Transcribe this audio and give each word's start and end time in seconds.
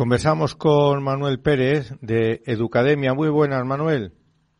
Conversamos 0.00 0.54
con 0.54 1.02
Manuel 1.02 1.40
Pérez 1.40 1.92
de 2.00 2.40
Educademia. 2.46 3.12
Muy 3.12 3.28
buenas, 3.28 3.62
Manuel. 3.66 4.14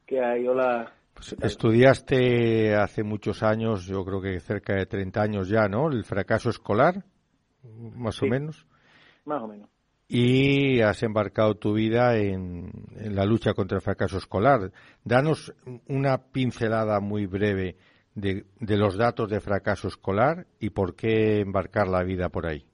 ¿Qué 0.04 0.22
hay? 0.22 0.46
Hola. 0.46 0.92
Pues 1.14 1.34
estudiaste 1.40 2.74
hace 2.74 3.02
muchos 3.04 3.42
años, 3.42 3.86
yo 3.86 4.04
creo 4.04 4.20
que 4.20 4.38
cerca 4.40 4.74
de 4.74 4.84
30 4.84 5.22
años 5.22 5.48
ya, 5.48 5.66
¿no? 5.66 5.90
El 5.90 6.04
fracaso 6.04 6.50
escolar, 6.50 7.06
más 7.64 8.22
o 8.22 8.26
menos. 8.26 8.66
Más 9.24 9.42
o 9.42 9.48
menos. 9.48 9.70
Y 10.08 10.82
has 10.82 11.02
embarcado 11.02 11.54
tu 11.54 11.72
vida 11.72 12.18
en, 12.18 12.70
la 12.98 13.24
lucha 13.24 13.54
contra 13.54 13.76
el 13.76 13.82
fracaso 13.82 14.18
escolar. 14.18 14.70
Danos 15.04 15.54
una 15.88 16.18
pincelada 16.18 17.00
muy 17.00 17.24
breve 17.24 17.78
de 18.14 18.44
los 18.76 18.98
datos 18.98 19.30
de 19.30 19.40
fracaso 19.40 19.88
escolar 19.88 20.46
y 20.58 20.68
por 20.68 20.94
qué 20.94 21.40
embarcar 21.40 21.88
la 21.88 22.02
vida 22.02 22.28
por 22.28 22.46
ahí. 22.46 22.69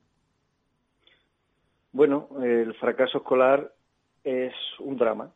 Bueno, 1.97 2.29
el 2.43 2.75
fracaso 2.75 3.17
escolar 3.17 3.73
es 4.23 4.53
un 4.81 4.99
drama, 4.99 5.33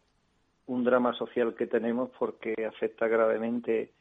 un 0.67 0.85
drama 0.85 1.15
social 1.15 1.55
que 1.55 1.67
tenemos 1.67 2.11
porque 2.19 2.53
afecta 2.69 3.09
gravemente 3.09 3.93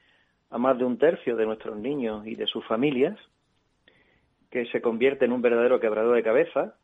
a 0.49 0.57
más 0.57 0.77
de 0.77 0.83
un 0.83 0.97
tercio 0.97 1.37
de 1.37 1.45
nuestros 1.45 1.77
niños 1.77 2.27
y 2.27 2.35
de 2.35 2.47
sus 2.47 2.65
familias, 2.67 3.17
que 4.51 4.65
se 4.73 4.81
convierte 4.81 5.23
en 5.23 5.31
un 5.31 5.41
verdadero 5.41 5.79
quebrador 5.79 6.17
de 6.17 6.21
cabeza, 6.21 6.75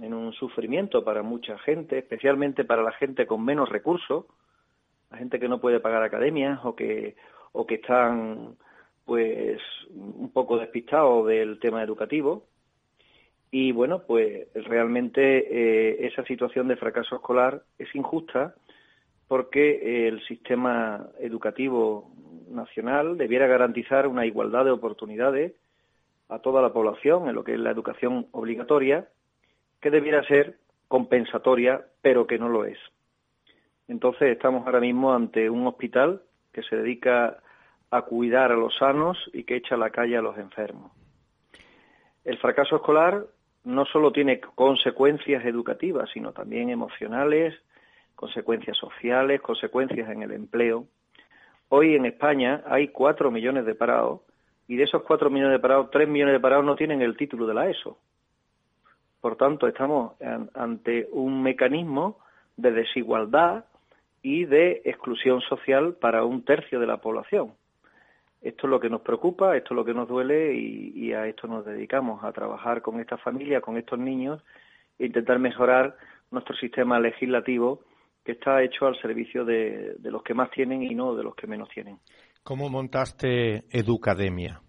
en 0.00 0.12
un 0.12 0.32
sufrimiento 0.32 1.04
para 1.04 1.22
mucha 1.22 1.56
gente, 1.58 1.98
especialmente 1.98 2.64
para 2.64 2.82
la 2.82 2.90
gente 2.90 3.24
con 3.24 3.44
menos 3.44 3.68
recursos, 3.68 4.24
la 5.12 5.18
gente 5.18 5.38
que 5.38 5.48
no 5.48 5.60
puede 5.60 5.78
pagar 5.78 6.02
academias 6.02 6.58
o 6.64 6.74
que 6.74 7.14
o 7.52 7.64
que 7.64 7.76
están 7.76 8.56
pues 9.04 9.60
un 9.94 10.32
poco 10.32 10.58
despistados 10.58 11.28
del 11.28 11.60
tema 11.60 11.80
educativo 11.84 12.48
y 13.54 13.70
bueno, 13.70 14.02
pues 14.06 14.48
realmente 14.54 15.20
eh, 15.20 16.06
esa 16.06 16.24
situación 16.24 16.68
de 16.68 16.76
fracaso 16.76 17.16
escolar 17.16 17.62
es 17.78 17.94
injusta 17.94 18.54
porque 19.28 20.08
el 20.08 20.24
sistema 20.24 21.06
educativo 21.20 22.10
nacional 22.48 23.18
debiera 23.18 23.46
garantizar 23.46 24.06
una 24.06 24.24
igualdad 24.24 24.64
de 24.64 24.70
oportunidades 24.70 25.52
a 26.30 26.38
toda 26.38 26.62
la 26.62 26.72
población 26.72 27.28
en 27.28 27.34
lo 27.34 27.44
que 27.44 27.52
es 27.52 27.60
la 27.60 27.70
educación 27.70 28.26
obligatoria, 28.32 29.06
que 29.82 29.90
debiera 29.90 30.24
ser 30.24 30.56
compensatoria, 30.88 31.84
pero 32.00 32.26
que 32.26 32.38
no 32.38 32.48
lo 32.48 32.64
es. 32.64 32.78
Entonces 33.86 34.30
estamos 34.30 34.64
ahora 34.64 34.80
mismo 34.80 35.12
ante 35.12 35.50
un 35.50 35.66
hospital 35.66 36.22
que 36.54 36.62
se 36.62 36.76
dedica 36.76 37.38
a 37.90 38.02
cuidar 38.02 38.50
a 38.50 38.56
los 38.56 38.74
sanos 38.78 39.18
y 39.34 39.44
que 39.44 39.56
echa 39.56 39.74
a 39.74 39.78
la 39.78 39.90
calle 39.90 40.16
a 40.16 40.22
los 40.22 40.38
enfermos. 40.38 40.90
El 42.24 42.38
fracaso 42.38 42.76
escolar 42.76 43.26
no 43.64 43.84
solo 43.86 44.12
tiene 44.12 44.40
consecuencias 44.40 45.44
educativas, 45.44 46.10
sino 46.12 46.32
también 46.32 46.70
emocionales, 46.70 47.54
consecuencias 48.14 48.76
sociales, 48.76 49.40
consecuencias 49.40 50.08
en 50.10 50.22
el 50.22 50.32
empleo. 50.32 50.86
Hoy 51.68 51.94
en 51.94 52.06
España 52.06 52.62
hay 52.66 52.88
cuatro 52.88 53.30
millones 53.30 53.64
de 53.64 53.74
parados 53.74 54.20
y 54.68 54.76
de 54.76 54.84
esos 54.84 55.02
cuatro 55.02 55.30
millones 55.30 55.52
de 55.52 55.58
parados, 55.58 55.90
tres 55.90 56.08
millones 56.08 56.34
de 56.34 56.40
parados 56.40 56.64
no 56.64 56.76
tienen 56.76 57.02
el 57.02 57.16
título 57.16 57.46
de 57.46 57.54
la 57.54 57.68
ESO. 57.68 57.98
Por 59.20 59.36
tanto, 59.36 59.68
estamos 59.68 60.14
ante 60.54 61.08
un 61.12 61.42
mecanismo 61.42 62.18
de 62.56 62.72
desigualdad 62.72 63.64
y 64.20 64.44
de 64.44 64.82
exclusión 64.84 65.40
social 65.42 65.94
para 65.94 66.24
un 66.24 66.44
tercio 66.44 66.80
de 66.80 66.86
la 66.86 66.96
población. 66.98 67.54
Esto 68.42 68.66
es 68.66 68.70
lo 68.70 68.80
que 68.80 68.90
nos 68.90 69.02
preocupa, 69.02 69.56
esto 69.56 69.72
es 69.72 69.76
lo 69.76 69.84
que 69.84 69.94
nos 69.94 70.08
duele 70.08 70.52
y, 70.54 71.12
a 71.12 71.28
esto 71.28 71.46
nos 71.46 71.64
dedicamos, 71.64 72.24
a 72.24 72.32
trabajar 72.32 72.82
con 72.82 72.98
esta 72.98 73.16
familia, 73.16 73.60
con 73.60 73.76
estos 73.76 74.00
niños 74.00 74.42
e 74.98 75.06
intentar 75.06 75.38
mejorar 75.38 75.96
nuestro 76.32 76.56
sistema 76.56 76.98
legislativo 76.98 77.84
que 78.24 78.32
está 78.32 78.62
hecho 78.62 78.86
al 78.86 79.00
servicio 79.00 79.44
de, 79.44 79.96
los 80.02 80.24
que 80.24 80.34
más 80.34 80.50
tienen 80.50 80.82
y 80.82 80.92
no 80.94 81.14
de 81.14 81.22
los 81.22 81.36
que 81.36 81.46
menos 81.46 81.68
tienen. 81.68 81.98
¿Cómo 82.42 82.68
montaste 82.68 83.64
Educademia? 83.70 84.60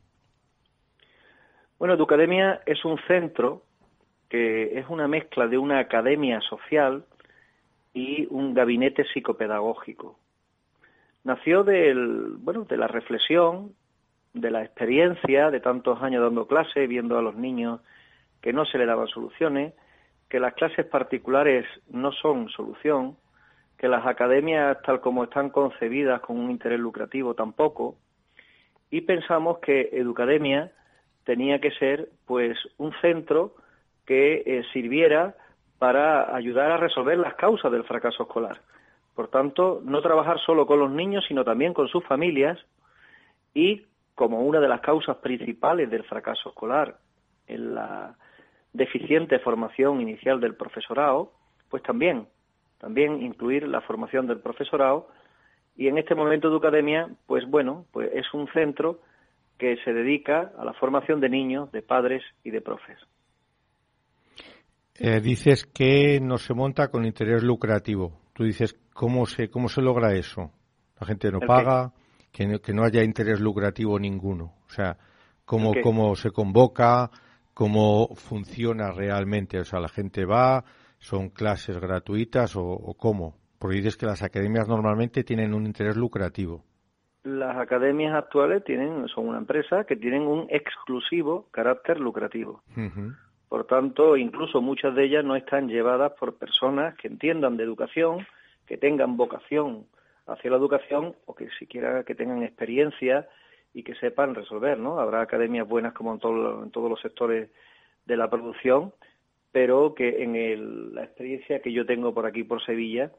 Bueno, 1.79 1.95
Educademia 1.95 2.61
es 2.67 2.85
un 2.85 3.00
centro 3.07 3.63
que 4.29 4.78
es 4.78 4.88
una 4.88 5.07
mezcla 5.07 5.47
de 5.47 5.57
una 5.57 5.79
academia 5.79 6.41
social 6.41 7.05
y 7.94 8.28
un 8.29 8.53
gabinete 8.53 9.03
psicopedagógico 9.11 10.19
nació 11.23 11.63
del, 11.63 12.35
bueno, 12.38 12.66
de 12.66 12.78
la 12.78 12.88
reflexión, 12.88 13.73
de 14.34 14.51
la 14.51 14.63
experiencia 14.63 15.51
de 15.51 15.59
tantos 15.59 16.01
años 16.01 16.23
dando 16.23 16.47
clase, 16.47 16.88
viendo 16.88 17.17
a 17.17 17.22
los 17.22 17.35
niños 17.35 17.81
que 18.41 18.53
no 18.53 18.66
se 18.66 18.78
le 18.78 18.85
daban 18.85 19.07
soluciones, 19.07 19.73
que 20.29 20.39
las 20.39 20.53
clases 20.53 20.85
particulares 20.85 21.66
no 21.89 22.11
son 22.11 22.50
solución, 22.50 23.16
que 23.78 23.88
las 23.88 24.06
academias 24.06 24.81
tal 24.81 25.01
como 25.01 25.25
están 25.25 25.50
concebidas 25.50 26.22
con 26.22 26.39
un 26.39 26.50
interés 26.50 26.79
lucrativo 26.79 27.35
tampoco, 27.35 27.95
y 28.90 29.01
pensamos 29.01 29.59
que 29.59 29.90
Educademia 29.94 30.72
tenía 31.23 31.59
que 31.59 31.72
ser 31.72 32.09
pues 32.25 32.57
un 32.78 32.94
centro 33.01 33.55
que 34.05 34.44
eh, 34.45 34.63
sirviera 34.73 35.35
para 35.79 36.35
ayudar 36.35 36.72
a 36.72 36.78
resolver 36.78 37.17
las 37.17 37.35
causas 37.35 37.72
del 37.72 37.84
fracaso 37.84 38.23
escolar. 38.23 38.61
Por 39.16 39.28
tanto, 39.29 39.81
no 39.84 40.01
trabajar 40.01 40.40
solo 40.40 40.66
con 40.66 40.79
los 40.79 40.91
niños, 40.91 41.25
sino 41.28 41.44
también 41.44 41.74
con 41.74 41.88
sus 41.88 42.03
familias 42.06 42.57
y 43.53 43.85
como 44.16 44.41
una 44.41 44.59
de 44.59 44.68
las 44.68 44.81
causas 44.81 45.18
principales 45.18 45.90
del 45.90 46.03
fracaso 46.03 46.50
escolar 46.50 46.97
en 47.47 47.75
la 47.75 48.16
deficiente 48.73 49.40
formación 49.40 50.02
inicial 50.02 50.40
del 50.40 50.56
profesorado, 50.56 51.31
pues 51.69 51.84
también, 51.84 52.28
también 52.79 53.22
incluir 53.22 53.68
la 53.68 53.81
formación 53.81 54.28
del 54.28 54.40
profesorado 54.40 55.07
y 55.75 55.88
en 55.88 55.97
este 55.97 56.16
momento 56.16 56.47
Educademia, 56.47 57.09
pues 57.25 57.47
bueno, 57.47 57.85
pues 57.91 58.09
es 58.13 58.31
un 58.34 58.47
centro 58.53 59.00
que 59.57 59.78
se 59.84 59.94
dedica 59.94 60.52
a 60.57 60.66
la 60.66 60.73
formación 60.73 61.19
de 61.19 61.29
niños, 61.29 61.72
de 61.72 61.81
padres 61.81 62.23
y 62.44 62.52
de 62.52 62.62
profes. 62.62 62.97
Eh, 64.96 65.19
dices 65.22 65.66
que 65.66 66.19
no 66.22 66.38
se 66.38 66.53
monta 66.53 66.90
con 66.90 67.06
interés 67.06 67.44
lucrativo. 67.44 68.22
Tú 68.33 68.44
dices, 68.44 68.75
¿cómo 68.94 69.25
se, 69.25 69.49
cómo 69.49 69.69
se 69.69 69.81
logra 69.81 70.13
eso? 70.13 70.51
La 70.99 71.07
gente 71.07 71.31
no 71.31 71.39
paga, 71.39 71.94
que 72.31 72.47
no, 72.47 72.59
que 72.59 72.73
no 72.73 72.83
haya 72.83 73.03
interés 73.03 73.39
lucrativo 73.39 73.99
ninguno. 73.99 74.55
O 74.66 74.69
sea, 74.69 74.97
¿cómo, 75.45 75.73
cómo 75.83 76.16
se 76.16 76.31
convoca, 76.31 77.09
cómo 77.53 78.09
funciona 78.16 78.91
realmente. 78.91 79.59
O 79.59 79.66
sea, 79.66 79.79
la 79.79 79.89
gente 79.89 80.25
va, 80.25 80.63
son 80.97 81.29
clases 81.29 81.79
gratuitas 81.79 82.55
o, 82.55 82.95
cómo. 82.97 83.35
Porque 83.59 83.77
dices 83.77 83.97
que 83.97 84.05
las 84.05 84.23
academias 84.23 84.67
normalmente 84.67 85.23
tienen 85.23 85.53
un 85.53 85.66
interés 85.66 85.95
lucrativo. 85.95 86.63
Las 87.23 87.55
academias 87.57 88.13
actuales 88.13 88.66
tienen, 88.66 89.07
son 89.07 89.29
una 89.29 89.38
empresa 89.38 89.85
que 89.85 89.95
tienen 89.95 90.23
un 90.23 90.45
exclusivo 90.49 91.47
carácter 91.51 91.97
lucrativo. 91.97 92.61
Por 93.53 93.68
tanto, 93.68 94.18
incluso 94.18 94.64
muchas 94.64 94.96
de 94.96 95.03
ellas 95.03 95.23
no 95.23 95.35
están 95.35 95.67
llevadas 95.70 96.14
por 96.14 96.40
personas 96.40 96.96
que 96.96 97.08
entiendan 97.08 97.55
de 97.55 97.64
educación, 97.64 98.26
que 98.66 98.78
tengan 98.78 99.16
vocación 99.16 99.85
hacia 100.26 100.50
la 100.50 100.58
educación 100.58 101.16
o 101.28 101.35
que 101.35 101.52
siquiera 101.59 102.03
que 102.03 102.16
tengan 102.16 102.41
experiencia 102.41 103.29
y 103.72 103.84
que 103.84 103.94
sepan 103.94 104.34
resolver, 104.34 104.79
¿no? 104.79 105.00
Habrá 105.00 105.22
academias 105.22 105.67
buenas 105.67 105.94
como 105.94 106.16
en, 106.16 106.64
en 106.64 106.72
todos 106.72 106.90
los 106.90 107.00
sectores 107.00 107.52
de 108.08 108.17
la 108.17 108.28
producción, 108.28 108.91
pero 109.52 109.94
que 109.94 110.23
en 110.23 110.96
la 110.96 111.03
experiencia 111.03 111.61
que 111.61 111.72
yo 111.72 111.85
tengo 111.85 112.11
por 112.11 112.26
aquí, 112.26 112.44
por 112.44 112.59
Sevilla, 112.66 113.11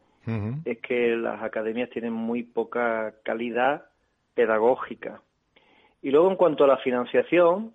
es 0.64 0.78
que 0.80 1.14
las 1.14 1.44
academias 1.44 1.90
tienen 1.90 2.12
muy 2.12 2.42
poca 2.42 3.14
calidad 3.22 3.84
pedagógica. 4.34 5.22
Y 6.02 6.10
luego, 6.10 6.28
en 6.28 6.36
cuanto 6.36 6.64
a 6.64 6.66
la 6.66 6.78
financiación, 6.78 7.72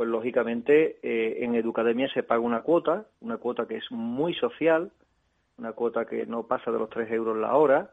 pues 0.00 0.08
lógicamente 0.08 0.96
eh, 1.02 1.44
en 1.44 1.54
Educademia 1.54 2.08
se 2.14 2.22
paga 2.22 2.40
una 2.40 2.62
cuota, 2.62 3.04
una 3.20 3.36
cuota 3.36 3.68
que 3.68 3.76
es 3.76 3.84
muy 3.90 4.32
social, 4.32 4.92
una 5.58 5.72
cuota 5.72 6.06
que 6.06 6.24
no 6.24 6.44
pasa 6.44 6.70
de 6.70 6.78
los 6.78 6.88
3 6.88 7.12
euros 7.12 7.36
la 7.36 7.54
hora, 7.54 7.90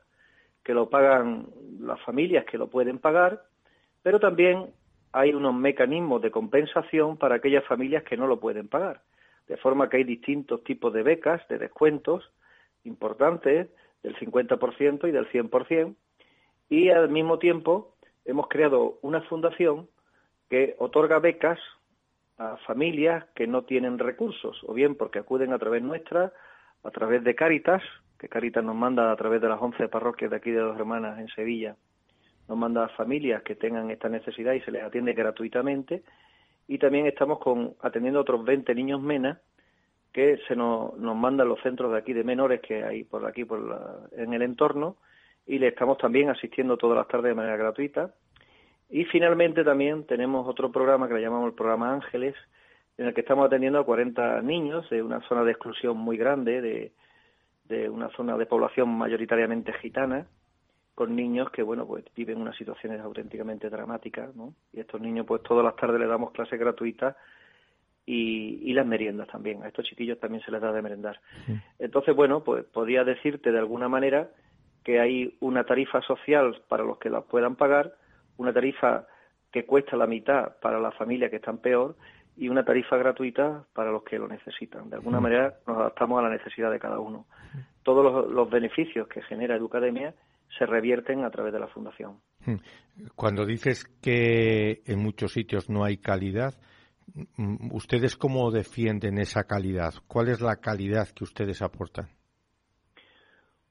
que 0.64 0.74
lo 0.74 0.90
pagan 0.90 1.48
las 1.82 2.00
familias 2.04 2.46
que 2.46 2.58
lo 2.58 2.68
pueden 2.68 3.00
pagar, 3.00 3.44
pero 4.04 4.22
también 4.22 4.68
hay 5.12 5.34
unos 5.34 5.54
mecanismos 5.54 6.22
de 6.22 6.32
compensación 6.32 7.18
para 7.18 7.36
aquellas 7.36 7.66
familias 7.66 8.04
que 8.04 8.16
no 8.16 8.26
lo 8.26 8.40
pueden 8.40 8.70
pagar. 8.70 9.02
de 9.50 9.58
forma 9.58 9.90
que 9.90 9.98
hay 9.98 10.06
distintos 10.06 10.64
tipos 10.64 10.94
de 10.94 11.04
becas, 11.04 11.46
de 11.50 11.58
descuentos 11.58 12.32
importantes, 12.86 13.68
del 14.02 14.16
50% 14.16 15.10
y 15.10 15.12
del 15.12 15.30
100%, 15.30 15.94
y 16.70 16.88
al 16.88 17.10
mismo 17.10 17.38
tiempo 17.38 17.96
hemos 18.24 18.48
creado 18.48 18.98
una 19.02 19.20
fundación 19.24 19.90
que 20.50 20.78
otorga 20.80 21.20
becas 21.20 21.60
a 22.38 22.58
familias 22.58 23.26
que 23.36 23.48
no 23.48 23.64
tienen 23.64 24.00
recursos, 24.00 24.62
o 24.66 24.74
bien 24.74 24.96
porque 24.96 25.20
acuden 25.20 25.54
a 25.54 25.60
través 25.60 25.82
nuestra, 25.82 26.32
a 26.84 26.92
través 26.92 27.24
de 27.24 27.36
Cáritas, 27.36 27.82
que 28.20 28.30
Cáritas 28.30 28.64
nos 28.64 28.76
manda 28.76 29.12
a 29.12 29.16
través 29.16 29.42
de 29.42 29.50
las 29.50 29.62
11 29.62 29.88
parroquias 29.90 30.32
de 30.32 30.38
aquí 30.38 30.52
de 30.52 30.60
Dos 30.60 30.78
Hermanas 30.78 31.20
en 31.20 31.28
Sevilla, 31.30 31.76
nos 32.48 32.58
manda 32.58 32.86
a 32.86 32.90
familias 32.90 33.44
que 33.44 33.56
tengan 33.56 33.92
esta 33.92 34.10
necesidad 34.10 34.54
y 34.54 34.62
se 34.62 34.72
les 34.72 34.84
atiende 34.84 35.14
gratuitamente, 35.14 36.04
y 36.68 36.78
también 36.78 37.08
estamos 37.08 37.40
con, 37.40 37.76
atendiendo 37.82 38.20
a 38.20 38.22
otros 38.24 38.44
20 38.44 38.74
niños 38.76 39.02
MENA 39.02 39.40
que 40.14 40.40
se 40.48 40.56
nos, 40.56 40.98
nos 40.98 41.16
mandan 41.16 41.48
los 41.48 41.62
centros 41.62 41.92
de 41.92 41.98
aquí 42.00 42.14
de 42.14 42.24
menores 42.24 42.62
que 42.62 42.84
hay 42.84 43.04
por 43.04 43.26
aquí 43.26 43.46
por 43.46 44.10
en 44.12 44.34
el 44.34 44.42
entorno 44.42 44.98
y 45.46 45.60
le 45.60 45.70
estamos 45.70 45.98
también 45.98 46.30
asistiendo 46.30 46.78
todas 46.78 46.98
las 46.98 47.08
tardes 47.08 47.30
de 47.30 47.36
manera 47.36 47.56
gratuita. 47.56 48.14
Y 48.90 49.06
finalmente 49.06 49.64
también 49.64 50.06
tenemos 50.06 50.48
otro 50.48 50.72
programa 50.72 51.08
que 51.08 51.16
le 51.16 51.22
llamamos 51.22 51.48
el 51.48 51.56
programa 51.56 51.94
Ángeles, 51.94 52.36
en 52.98 53.08
el 53.08 53.14
que 53.14 53.22
estamos 53.22 53.46
atendiendo 53.46 53.80
a 53.80 53.86
40 53.86 54.42
niños 54.42 54.90
de 54.90 55.04
una 55.04 55.22
zona 55.28 55.44
de 55.44 55.52
exclusión 55.52 55.98
muy 55.98 56.18
grande, 56.18 56.62
de, 56.62 56.92
de 57.66 57.90
una 57.90 58.10
zona 58.10 58.38
de 58.38 58.46
población 58.46 58.90
mayoritariamente 58.90 59.74
gitana, 59.74 60.26
con 60.96 61.16
niños 61.16 61.52
que, 61.52 61.62
bueno, 61.62 61.86
pues 61.86 62.06
viven 62.16 62.42
unas 62.42 62.56
situaciones 62.56 63.00
auténticamente 63.02 63.70
dramáticas, 63.70 64.36
¿no? 64.36 64.54
Y 64.74 64.80
estos 64.80 65.00
niños, 65.00 65.28
pues 65.28 65.44
todas 65.44 65.64
las 65.64 65.76
tardes 65.76 66.00
les 66.00 66.10
damos 66.10 66.32
clases 66.32 66.60
gratuitas 66.60 67.16
y, 68.04 68.62
y, 68.64 68.74
las 68.74 68.86
meriendas 68.86 69.28
también. 69.28 69.62
A 69.62 69.68
estos 69.68 69.86
chiquillos 69.86 70.20
también 70.20 70.44
se 70.44 70.50
les 70.50 70.62
da 70.62 70.72
de 70.72 70.82
merendar. 70.82 71.20
Entonces, 71.78 72.16
bueno, 72.16 72.44
pues 72.44 72.64
podría 72.66 73.04
decirte 73.04 73.52
de 73.52 73.60
alguna 73.60 73.90
manera 73.90 74.32
que 74.84 75.00
hay 75.00 75.38
una 75.42 75.66
tarifa 75.66 76.02
social 76.02 76.64
para 76.68 76.84
los 76.84 76.98
que 76.98 77.10
la 77.10 77.22
puedan 77.22 77.58
pagar, 77.58 77.94
una 78.38 78.54
tarifa 78.54 79.08
que 79.52 79.66
cuesta 79.66 79.96
la 79.98 80.08
mitad 80.08 80.58
para 80.62 80.80
las 80.80 80.96
familias 80.96 81.30
que 81.30 81.38
están 81.38 81.60
peor 81.60 81.96
y 82.36 82.50
una 82.50 82.64
tarifa 82.64 82.98
gratuita 82.98 83.66
para 83.74 83.92
los 83.92 84.04
que 84.04 84.20
lo 84.20 84.28
necesitan. 84.28 84.90
De 84.90 84.98
alguna 84.98 85.20
manera 85.20 85.56
nos 85.66 85.78
adaptamos 85.78 86.20
a 86.20 86.24
la 86.24 86.30
necesidad 86.30 86.72
de 86.72 86.80
cada 86.80 87.00
uno. 87.00 87.26
Todos 87.84 88.04
los, 88.04 88.32
los 88.32 88.50
beneficios 88.50 89.08
que 89.08 89.22
genera 89.24 89.56
Educademia 89.56 90.14
se 90.58 90.66
revierten 90.66 91.24
a 91.24 91.30
través 91.30 91.54
de 91.54 91.60
la 91.60 91.68
fundación. 91.68 92.20
Cuando 93.16 93.46
dices 93.46 93.86
que 94.02 94.82
en 94.86 95.00
muchos 95.00 95.34
sitios 95.34 95.70
no 95.70 95.84
hay 95.84 95.98
calidad, 95.98 96.54
¿ustedes 97.72 98.16
cómo 98.16 98.52
defienden 98.52 99.18
esa 99.18 99.44
calidad? 99.44 99.94
¿Cuál 100.08 100.30
es 100.30 100.42
la 100.42 100.58
calidad 100.58 101.08
que 101.10 101.24
ustedes 101.24 101.62
aportan? 101.62 102.10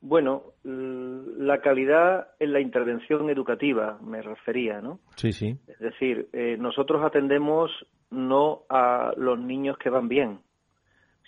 Bueno, 0.09 0.53
la 0.63 1.61
calidad 1.61 2.29
en 2.39 2.53
la 2.53 2.61
intervención 2.61 3.29
educativa 3.29 3.99
me 4.01 4.23
refería, 4.23 4.81
¿no? 4.81 5.01
Sí, 5.17 5.33
sí. 5.33 5.59
Es 5.67 5.81
decir, 5.81 6.29
eh, 6.33 6.57
nosotros 6.61 7.03
atendemos 7.03 7.73
no 8.11 8.63
a 8.69 9.13
los 9.17 9.37
niños 9.37 9.77
que 9.79 9.91
van 9.91 10.09
bien, 10.09 10.39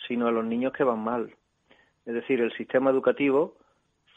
sino 0.06 0.28
a 0.28 0.30
los 0.30 0.44
niños 0.44 0.72
que 0.72 0.84
van 0.84 1.00
mal. 1.00 1.34
Es 2.06 2.14
decir, 2.14 2.40
el 2.40 2.52
sistema 2.52 2.90
educativo 2.90 3.56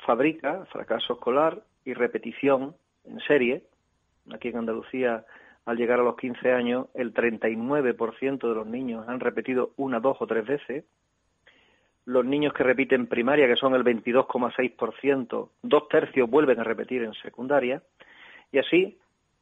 fabrica 0.06 0.64
fracaso 0.72 1.14
escolar 1.14 1.64
y 1.84 1.96
repetición 1.96 2.76
en 3.06 3.20
serie. 3.22 3.64
Aquí 4.32 4.50
en 4.50 4.58
Andalucía, 4.58 5.26
al 5.66 5.76
llegar 5.76 6.00
a 6.00 6.04
los 6.04 6.18
15 6.18 6.52
años, 6.52 6.86
el 6.94 7.16
39% 7.16 8.48
de 8.48 8.54
los 8.54 8.68
niños 8.68 9.08
han 9.08 9.22
repetido 9.22 9.72
una, 9.78 10.00
dos 10.00 10.18
o 10.20 10.28
tres 10.28 10.46
veces 10.46 10.86
los 12.06 12.26
niños 12.26 12.54
que 12.54 12.64
repiten 12.64 13.08
primaria, 13.08 13.48
que 13.48 13.56
son 13.56 13.76
el 13.76 13.84
22,6%, 13.84 15.50
dos 15.62 15.88
tercios 15.88 16.30
vuelven 16.30 16.60
a 16.60 16.64
repetir 16.64 17.04
en 17.04 17.14
secundaria, 17.16 17.82
y 18.52 18.60
así 18.60 18.98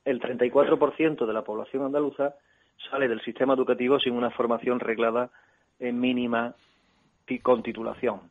el 0.06 0.20
34% 0.20 1.26
de 1.26 1.34
la 1.34 1.44
población 1.44 1.86
andaluza 1.86 2.36
sale 2.90 3.08
del 3.08 3.22
sistema 3.22 3.54
educativo 3.54 4.00
sin 4.00 4.14
una 4.14 4.32
formación 4.32 4.80
reglada 4.80 5.30
en 5.80 6.00
mínima 6.00 6.56
con 7.44 7.62
titulación. 7.62 8.22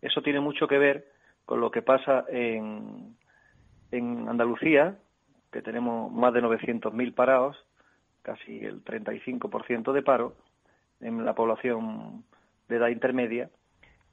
Eso 0.00 0.22
tiene 0.22 0.40
mucho 0.40 0.66
que 0.66 0.78
ver 0.78 1.06
con 1.44 1.60
lo 1.60 1.70
que 1.70 1.82
pasa 1.82 2.24
en, 2.28 3.16
en 3.90 4.28
Andalucía, 4.28 4.96
que 5.52 5.60
tenemos 5.62 6.10
más 6.10 6.32
de 6.32 6.42
900.000 6.42 7.14
parados, 7.14 7.56
casi 8.22 8.64
el 8.64 8.82
35% 8.82 9.92
de 9.92 10.02
paro 10.02 10.34
en 11.00 11.24
la 11.24 11.34
población 11.34 12.24
de 12.68 12.76
edad 12.76 12.88
intermedia 12.88 13.50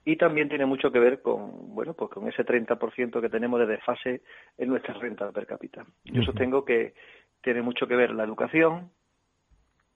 y 0.04 0.16
también 0.16 0.50
tiene 0.50 0.66
mucho 0.66 0.92
que 0.92 1.00
ver 1.00 1.22
con 1.22 1.76
bueno 1.76 1.94
pues 1.94 2.10
con 2.12 2.28
ese 2.28 2.46
30% 2.46 3.22
que 3.22 3.30
tenemos 3.30 3.60
de 3.60 3.68
desfase 3.68 4.22
en 4.58 4.70
nuestra 4.70 4.94
renta 4.96 5.32
per 5.32 5.46
cápita. 5.46 5.86
Yo 6.06 6.24
sostengo 6.24 6.66
que 6.66 6.94
tiene 7.42 7.62
mucho 7.62 7.88
que 7.88 7.96
ver 7.96 8.12
la 8.12 8.24
educación 8.24 8.92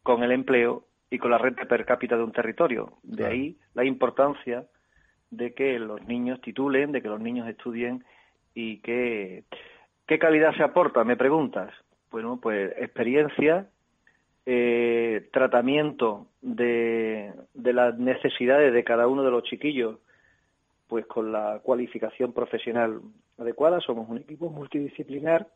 con 0.04 0.24
el 0.24 0.32
empleo 0.32 0.86
y 1.10 1.18
con 1.18 1.32
la 1.32 1.38
renta 1.38 1.66
per 1.66 1.86
cápita 1.86 2.18
de 2.18 2.24
un 2.24 2.32
territorio. 2.32 2.94
De 3.04 3.26
ahí 3.26 3.58
la 3.74 3.84
importancia 3.84 4.66
de 5.32 5.54
que 5.54 5.80
los 5.80 6.02
niños 6.08 6.42
titulen, 6.42 6.92
de 6.92 7.02
que 7.02 7.08
los 7.08 7.20
niños 7.20 7.48
estudien 7.48 8.04
y 8.54 8.78
que 8.82 9.44
qué 10.08 10.20
calidad 10.20 10.56
se 10.56 10.64
aporta, 10.64 11.04
me 11.04 11.18
preguntas. 11.18 11.74
Bueno, 12.12 12.40
pues 12.42 12.72
experiencia, 12.78 13.70
eh, 14.46 15.30
tratamiento 15.32 16.28
de, 16.42 17.34
de 17.54 17.74
las 17.74 17.98
necesidades 17.98 18.74
de 18.74 18.84
cada 18.84 19.08
uno 19.08 19.24
de 19.24 19.32
los 19.32 19.44
chiquillos, 19.44 19.98
pues 20.88 21.06
con 21.06 21.32
la 21.32 21.60
cualificación 21.64 22.34
profesional 22.34 23.02
adecuada. 23.38 23.80
Somos 23.80 24.10
un 24.10 24.18
equipo 24.18 24.50
multidisciplinar. 24.50 25.48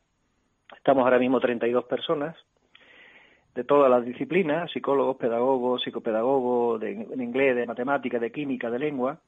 Estamos 0.75 1.03
ahora 1.03 1.19
mismo 1.19 1.39
32 1.39 1.86
personas 1.86 2.36
de 3.56 3.63
todas 3.63 3.89
las 3.89 4.06
disciplinas, 4.06 4.71
psicólogos, 4.71 5.18
pedagogos, 5.18 5.81
psicopedagogos, 5.83 6.80
de, 6.80 6.92
inglés, 6.92 7.56
de 7.56 7.65
matemáticas, 7.65 8.21
de 8.21 8.31
química, 8.31 8.69
de 8.69 8.80
lengua. 8.80 9.19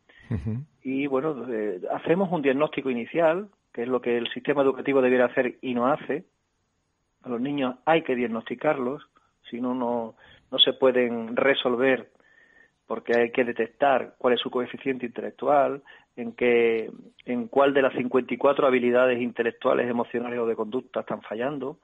Y 0.81 1.07
bueno, 1.07 1.45
eh, 1.49 1.81
hacemos 1.91 2.31
un 2.31 2.41
diagnóstico 2.41 2.89
inicial, 2.89 3.49
que 3.73 3.83
es 3.83 3.89
lo 3.89 4.01
que 4.01 4.17
el 4.17 4.29
sistema 4.29 4.61
educativo 4.61 5.01
debiera 5.01 5.25
hacer 5.25 5.57
y 5.61 5.73
no 5.73 5.87
hace. 5.87 6.23
A 7.23 7.29
los 7.29 7.41
niños 7.41 7.75
hay 7.85 8.03
que 8.03 8.15
diagnosticarlos, 8.15 9.05
si 9.51 9.61
no, 9.61 9.75
no 9.75 10.59
se 10.59 10.73
pueden 10.73 11.35
resolver 11.35 12.09
porque 12.87 13.15
hay 13.15 13.31
que 13.31 13.45
detectar 13.45 14.15
cuál 14.17 14.33
es 14.33 14.41
su 14.41 14.51
coeficiente 14.51 15.05
intelectual, 15.05 15.81
en, 16.17 16.33
qué, 16.33 16.91
en 17.25 17.47
cuál 17.47 17.73
de 17.73 17.81
las 17.81 17.93
54 17.93 18.67
habilidades 18.67 19.21
intelectuales, 19.21 19.89
emocionales 19.89 20.39
o 20.39 20.45
de 20.45 20.57
conducta 20.57 20.99
están 20.99 21.21
fallando, 21.21 21.77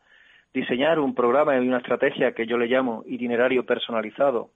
diseñar 0.53 1.00
un 1.00 1.15
programa 1.15 1.56
y 1.56 1.65
una 1.65 1.77
estrategia 1.77 2.34
que 2.34 2.46
yo 2.46 2.58
le 2.58 2.68
llamo 2.68 3.03
itinerario 3.06 3.65
personalizado, 3.65 4.50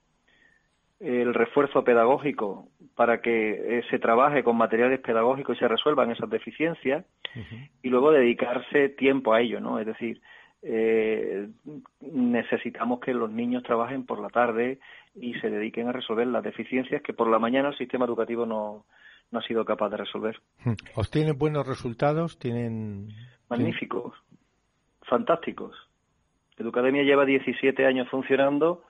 el 0.99 1.33
refuerzo 1.33 1.85
pedagógico 1.85 2.67
para 2.95 3.21
que 3.21 3.77
eh, 3.79 3.83
se 3.89 3.97
trabaje 3.97 4.43
con 4.43 4.57
materiales 4.57 4.99
pedagógicos 4.99 5.55
y 5.55 5.59
se 5.59 5.69
resuelvan 5.69 6.11
esas 6.11 6.29
deficiencias 6.29 7.05
y 7.81 7.87
luego 7.87 8.11
dedicarse 8.11 8.89
tiempo 8.89 9.33
a 9.33 9.39
ello, 9.39 9.61
¿no? 9.61 9.79
Es 9.79 9.85
decir, 9.85 10.21
eh, 10.63 11.49
necesitamos 12.01 12.99
que 12.99 13.13
los 13.13 13.31
niños 13.31 13.63
trabajen 13.63 14.05
por 14.05 14.19
la 14.19 14.29
tarde 14.29 14.79
y 15.15 15.33
se 15.35 15.49
dediquen 15.49 15.87
a 15.87 15.91
resolver 15.91 16.27
las 16.27 16.43
deficiencias 16.43 17.01
que 17.01 17.13
por 17.13 17.27
la 17.27 17.39
mañana 17.39 17.69
el 17.69 17.77
sistema 17.77 18.05
educativo 18.05 18.45
no, 18.45 18.85
no 19.31 19.39
ha 19.39 19.43
sido 19.43 19.65
capaz 19.65 19.89
de 19.89 19.97
resolver. 19.97 20.39
¿Obtienen 20.95 21.37
buenos 21.37 21.67
resultados? 21.67 22.37
¿Tienen 22.37 23.09
magníficos, 23.49 24.13
fantásticos? 25.01 25.75
Educademia 26.57 27.03
lleva 27.03 27.25
17 27.25 27.85
años 27.85 28.07
funcionando 28.09 28.83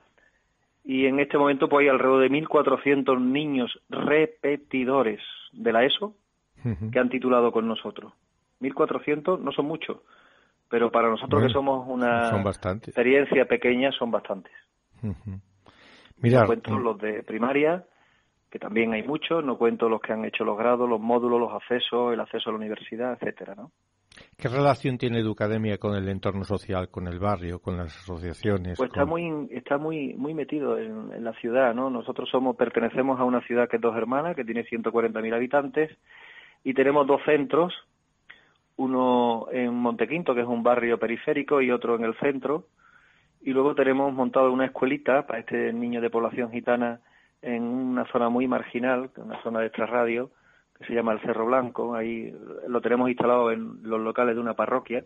y 0.84 1.06
en 1.06 1.20
este 1.20 1.38
momento 1.38 1.68
pues 1.68 1.84
hay 1.84 1.88
alrededor 1.88 2.20
de 2.20 2.30
1.400 2.30 3.20
niños 3.20 3.80
repetidores 3.88 5.20
de 5.52 5.72
la 5.72 5.84
ESO 5.84 6.14
que 6.92 6.98
han 6.98 7.08
titulado 7.08 7.50
con 7.50 7.66
nosotros. 7.66 8.12
1.400 8.60 9.40
no 9.40 9.50
son 9.50 9.66
muchos, 9.66 9.98
pero 10.72 10.90
para 10.90 11.10
nosotros 11.10 11.42
que 11.42 11.52
somos 11.52 11.86
una 11.86 12.30
experiencia 12.64 13.44
pequeña 13.44 13.92
son 13.92 14.10
bastantes. 14.10 14.54
Mira, 16.16 16.40
no 16.40 16.46
cuento 16.46 16.78
los 16.78 16.96
de 16.96 17.22
primaria, 17.24 17.84
que 18.50 18.58
también 18.58 18.94
hay 18.94 19.02
muchos, 19.02 19.44
no 19.44 19.58
cuento 19.58 19.90
los 19.90 20.00
que 20.00 20.14
han 20.14 20.24
hecho 20.24 20.44
los 20.44 20.56
grados, 20.56 20.88
los 20.88 20.98
módulos, 20.98 21.38
los 21.38 21.52
accesos, 21.52 22.14
el 22.14 22.20
acceso 22.20 22.48
a 22.48 22.52
la 22.54 22.58
universidad, 22.58 23.12
etcétera, 23.12 23.54
¿no? 23.54 23.70
¿Qué 24.38 24.48
relación 24.48 24.96
tiene 24.96 25.18
Educademia 25.18 25.76
con 25.76 25.94
el 25.94 26.08
entorno 26.08 26.44
social, 26.44 26.88
con 26.88 27.06
el 27.06 27.18
barrio, 27.18 27.58
con 27.58 27.76
las 27.76 27.94
asociaciones? 27.94 28.78
Pues 28.78 28.88
está 28.88 29.04
muy 29.04 29.48
está 29.50 29.76
muy 29.76 30.14
muy 30.14 30.32
metido 30.32 30.78
en, 30.78 31.22
la 31.22 31.34
ciudad, 31.34 31.74
¿no? 31.74 31.90
Nosotros 31.90 32.30
somos 32.30 32.56
pertenecemos 32.56 33.20
a 33.20 33.24
una 33.24 33.42
ciudad 33.42 33.68
que 33.68 33.76
es 33.76 33.82
Dos 33.82 33.94
Hermanas, 33.94 34.34
que 34.36 34.44
tiene 34.46 34.64
140.000 34.64 35.34
habitantes 35.34 35.90
y 36.64 36.72
tenemos 36.72 37.06
dos 37.06 37.20
centros 37.26 37.74
uno 38.76 39.46
en 39.52 39.74
Montequinto, 39.74 40.34
que 40.34 40.42
es 40.42 40.46
un 40.46 40.62
barrio 40.62 40.98
periférico, 40.98 41.60
y 41.60 41.70
otro 41.70 41.96
en 41.96 42.04
el 42.04 42.14
centro. 42.16 42.66
Y 43.40 43.52
luego 43.52 43.74
tenemos 43.74 44.12
montado 44.12 44.52
una 44.52 44.66
escuelita 44.66 45.26
para 45.26 45.40
este 45.40 45.72
niño 45.72 46.00
de 46.00 46.10
población 46.10 46.50
gitana 46.50 47.00
en 47.42 47.62
una 47.64 48.06
zona 48.06 48.28
muy 48.28 48.46
marginal, 48.46 49.10
una 49.16 49.42
zona 49.42 49.60
de 49.60 49.66
extrarradio, 49.66 50.30
que 50.78 50.86
se 50.86 50.94
llama 50.94 51.12
el 51.12 51.20
Cerro 51.20 51.46
Blanco. 51.46 51.94
Ahí 51.94 52.32
lo 52.68 52.80
tenemos 52.80 53.08
instalado 53.08 53.50
en 53.50 53.82
los 53.82 54.00
locales 54.00 54.36
de 54.36 54.40
una 54.40 54.54
parroquia 54.54 55.04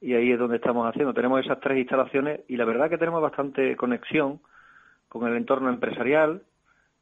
y 0.00 0.14
ahí 0.14 0.32
es 0.32 0.38
donde 0.38 0.56
estamos 0.56 0.86
haciendo. 0.86 1.14
Tenemos 1.14 1.44
esas 1.44 1.60
tres 1.60 1.78
instalaciones 1.78 2.40
y 2.48 2.56
la 2.56 2.64
verdad 2.64 2.88
que 2.88 2.98
tenemos 2.98 3.22
bastante 3.22 3.76
conexión 3.76 4.40
con 5.08 5.26
el 5.26 5.36
entorno 5.36 5.70
empresarial. 5.70 6.42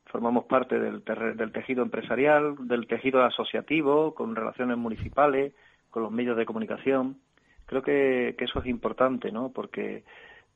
Formamos 0.07 0.45
parte 0.45 0.79
del, 0.79 1.03
del 1.05 1.53
tejido 1.53 1.83
empresarial, 1.83 2.55
del 2.69 2.87
tejido 2.87 3.25
asociativo, 3.25 4.15
con 4.15 4.37
relaciones 4.37 4.79
municipales, 4.79 5.53
con 5.97 6.03
los 6.03 6.13
medios 6.13 6.37
de 6.37 6.45
comunicación. 6.45 7.17
Creo 7.65 7.81
que, 7.81 8.35
que 8.37 8.45
eso 8.45 8.59
es 8.59 8.67
importante, 8.67 9.33
¿no? 9.33 9.51
Porque 9.51 10.05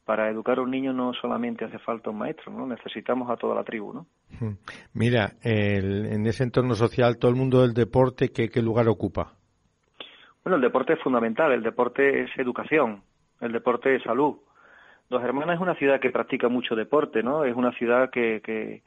para 0.05 0.29
educar 0.29 0.59
a 0.59 0.61
un 0.61 0.71
niño 0.71 0.93
no 0.93 1.15
solamente 1.15 1.65
hace 1.65 1.79
falta 1.79 2.11
un 2.11 2.19
maestro, 2.19 2.53
¿no? 2.53 2.67
Necesitamos 2.67 3.31
a 3.31 3.39
toda 3.39 3.55
la 3.55 3.65
tribu, 3.65 3.95
¿no? 3.95 4.07
Hmm. 4.39 4.59
Mira, 4.93 5.33
en 5.43 6.27
ese 6.27 6.45
entorno 6.45 6.75
social, 6.75 7.17
todo 7.17 7.31
el 7.31 7.39
mundo 7.39 7.63
del 7.63 7.73
deporte, 7.73 8.33
¿qué, 8.33 8.51
¿qué 8.51 8.61
lugar 8.61 8.87
ocupa? 8.87 9.33
Bueno, 10.45 10.57
el 10.57 10.63
deporte 10.63 10.93
es 10.93 11.01
fundamental, 11.01 11.53
el 11.53 11.63
deporte 11.63 12.25
es 12.25 12.31
educación, 12.37 13.03
el 13.41 13.53
deporte 13.53 13.97
es 13.97 14.03
salud. 14.03 14.37
Dos 15.09 15.23
Hermanas 15.25 15.55
es 15.55 15.63
una 15.63 15.75
ciudad 15.77 16.01
que 16.01 16.11
practica 16.11 16.51
mucho 16.51 16.77
deporte, 16.77 17.23
¿no? 17.23 17.47
Es 17.47 17.57
una 17.57 17.73
ciudad 17.73 18.11
que, 18.11 18.43
que, 18.45 18.83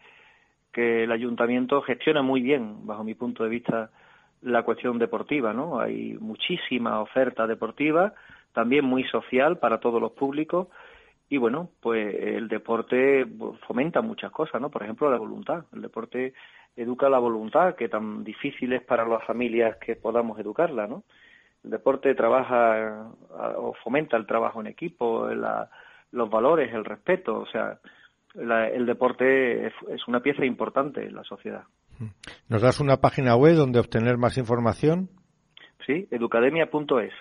que 0.72 1.06
el 1.06 1.12
ayuntamiento 1.12 1.82
gestiona 1.82 2.22
muy 2.22 2.44
bien, 2.44 2.86
bajo 2.86 3.04
mi 3.04 3.16
punto 3.16 3.44
de 3.44 3.50
vista, 3.50 3.90
la 4.44 4.64
cuestión 4.64 5.00
deportiva, 5.00 5.54
¿no? 5.54 5.80
Hay 5.80 6.18
muchísima 6.20 7.02
oferta 7.02 7.48
deportiva, 7.48 8.14
también 8.54 8.86
muy 8.86 9.04
social 9.06 9.58
para 9.58 9.80
todos 9.80 10.02
los 10.02 10.12
públicos 10.12 10.68
y 11.30 11.38
bueno, 11.38 11.70
pues 11.82 12.16
el 12.16 12.48
deporte 12.48 13.26
fomenta 13.66 14.02
muchas 14.02 14.32
cosas, 14.32 14.62
¿no? 14.62 14.70
Por 14.70 14.84
ejemplo, 14.84 15.10
la 15.10 15.18
voluntad. 15.18 15.66
El 15.74 15.82
deporte 15.82 16.34
educa 16.76 17.10
la 17.10 17.20
voluntad, 17.20 17.76
que 17.76 17.90
tan 17.90 18.24
difícil 18.24 18.74
es 18.74 18.84
para 18.84 19.08
las 19.08 19.24
familias 19.24 19.78
que 19.78 19.96
podamos 19.96 20.40
educarla, 20.40 20.86
¿no? 20.86 21.04
El 21.64 21.72
deporte 21.72 22.14
trabaja 22.14 23.10
o 23.58 23.74
fomenta 23.84 24.18
el 24.18 24.28
trabajo 24.28 24.60
en 24.62 24.68
equipo, 24.68 25.28
los 26.12 26.30
valores, 26.30 26.74
el 26.74 26.86
respeto, 26.86 27.40
o 27.40 27.46
sea, 27.48 27.80
el 28.36 28.86
deporte 28.86 29.68
es, 29.68 30.08
una 30.08 30.20
pieza 30.20 30.46
importante 30.46 31.06
en 31.06 31.16
la 31.16 31.24
sociedad. 31.24 31.64
¿Nos 32.50 32.62
das 32.62 32.80
una 32.80 32.98
página 32.98 33.36
web 33.36 33.56
donde 33.56 33.80
obtener 33.80 34.18
más 34.18 34.38
información? 34.38 35.10
Sí, 35.86 36.08
educademia.es. 36.12 37.14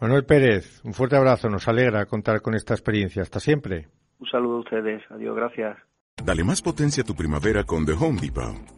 Manuel 0.00 0.24
Pérez, 0.24 0.80
un 0.84 0.94
fuerte 0.94 1.16
abrazo. 1.16 1.48
Nos 1.48 1.66
alegra 1.68 2.06
contar 2.06 2.40
con 2.40 2.54
esta 2.54 2.74
experiencia. 2.74 3.22
Hasta 3.22 3.40
siempre. 3.40 3.88
Un 4.20 4.28
saludo 4.28 4.56
a 4.56 4.60
ustedes. 4.60 5.02
Adiós, 5.10 5.34
gracias. 5.36 5.76
Dale 6.24 6.44
más 6.44 6.62
potencia 6.62 7.02
a 7.02 7.06
tu 7.06 7.14
primavera 7.14 7.64
con 7.64 7.84
The 7.86 7.92
Home 7.92 8.20
Depot. 8.20 8.77